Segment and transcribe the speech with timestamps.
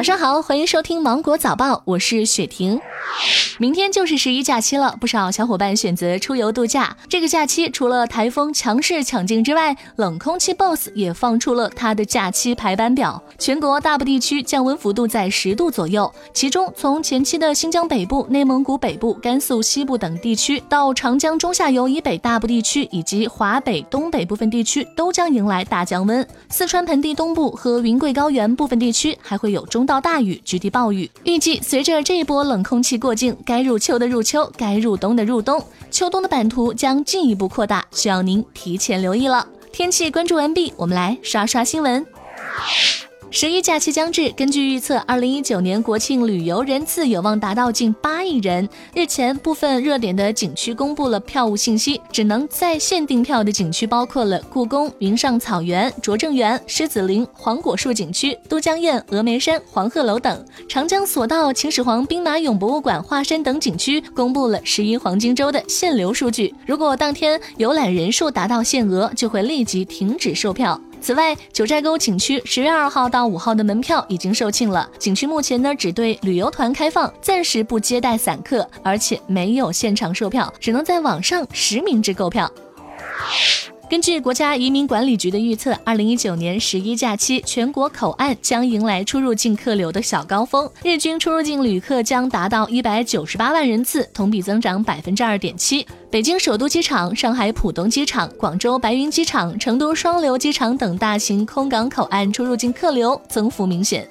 [0.00, 2.80] 早上好，欢迎收听芒果早报，我是雪婷。
[3.58, 6.96] 明天就是十一假期了，不少小伙伴选择出游度假。
[7.06, 13.22] 这个假期除了台风强势抢镜之外，冷空气 BOSS 也放出了它的假期排班表。
[13.38, 26.26] 全国大部地区降温幅度在十度左右，其中从前期的新疆北部、内蒙古北部、甘肃西部等地区，到长江中下游以北大部地区以及华北、东北部分地区，都将迎来大降温。
[26.48, 31.10] 四川盆地东部和云贵高原部分地区还会有中到大雨、局地暴雨。
[31.24, 39.44] 预计随着这一波冷空气过境，该入秋的入秋，该入冬的入冬，秋冬的版图将进一步扩大，需要您提前留意了。
[39.72, 42.06] 天气关注完毕，我们来刷刷新闻。
[43.32, 48.68] 十一假期将至，根据预测，二零一九年国庆旅游人次有望达到近八亿人。
[48.92, 60.44] 日前，部分热点的景区公布了票务信息，只能在线订票的景区包括了故宫、云上草原、拙政园、狮子林、黄果树景区、都江堰、峨眉山、黄鹤楼等。
[60.68, 70.80] 长江索道、秦始皇兵马俑博物馆、华山等景区公布了十一黄金周的限流数据，如果当天游览人数达到限额，就会立即停止售票。
[71.00, 74.88] 此外，九寨沟景区十月二号到五号的门票已经售罄了。
[74.98, 82.50] 景区目前呢只对旅游团开放，暂时不接待散客，而且没有现场售票，只能在网上实名制购票。
[83.90, 95.84] 根据国家移民管理局的预测，二零一九年十一假期，全国口岸将迎来出入境客流的小高峰，日均出入境旅客将达到一百九十八万人次，同比增长百分之二点七。
[96.08, 104.08] 北京首都机场、上海浦东机场、广州白云机场、成都双流机场等大型空港口岸出入境客流增幅明显。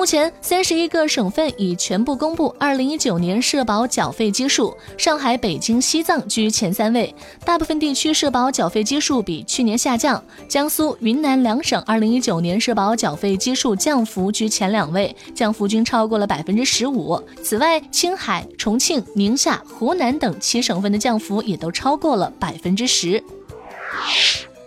[0.00, 7.14] 目前，三十一个省份已全部公布二零一九年社保缴费基数，上海、北京、西藏居前三位。
[7.44, 17.22] 大部分地区社保缴费基数比去年下降，江苏、云南两省二零一九年社保缴费基数降幅居前两位，降幅均超过了百分之十五。
[17.42, 23.22] 此外，青海、重庆、宁夏、湖南等七省份的降幅也都超过了百分之十。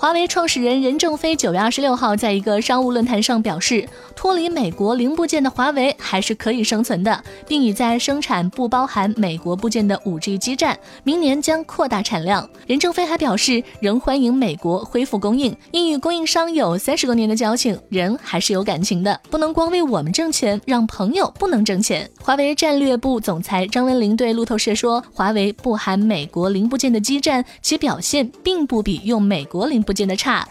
[0.00, 12.48] 华为创始人任正非九月二十六号在一个商务论坛上表示，脱离美国零部件的华为还是可以生存的，并已在生产不包含美国部件的五 G 基站，明年将扩大产量。
[12.66, 22.08] 任正非还表示，仍欢迎美国恢复供应，因与供应商有三十多年的交情，人还是有感情的，不能光为我们挣钱，让朋友不能挣钱。
[22.22, 29.84] 华为战略部总裁张文林对路透社说，华为不含美国零部件的基站，其表现并不比用美国零。
[29.90, 30.46] 不见得差。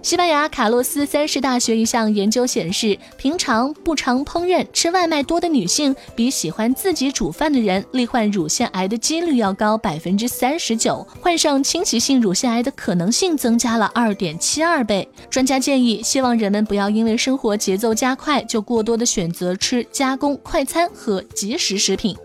[0.00, 15.08] 西班牙卡洛斯三世大学一项研究显示，平常不常烹饪、吃外卖多的女性，比喜欢自己煮饭的人，罹患乳腺癌的几率要高百分之三十九，患上侵袭性乳腺癌的可能性增加了二点七二倍。
[15.28, 22.16] 专家建议，希望人们不要因为生活节奏加快，就过多的选择吃加工快餐和即食食品。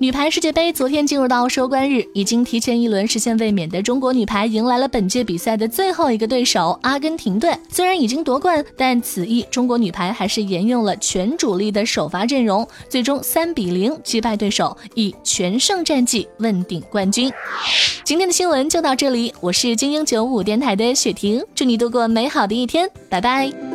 [0.00, 7.54] 女排世界杯昨天进入到收官日，已经提前一轮实现卫冕的中国女排迎来了本届比赛的最后一个对手——阿根廷队。
[7.68, 17.30] 虽然已经夺冠，但此役中国女排还是沿用了全主力的首发阵容，最终三比零击败对手，以全胜战绩问鼎冠军。
[18.02, 23.69] 今天的新闻就到这里，我是精英九五电台的雪婷，祝你度过美好的一天，拜拜。